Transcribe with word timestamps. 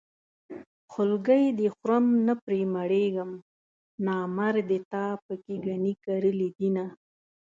خولګۍ 0.91 1.45
دې 1.59 1.67
خورم 1.75 2.05
نه 2.27 2.33
پرې 2.43 2.61
مړېږم 2.75 3.31
نامردې 4.05 4.79
تا 4.91 5.05
پکې 5.25 5.55
ګني 5.65 5.93
کرلي 6.03 6.49
دينه 6.57 6.85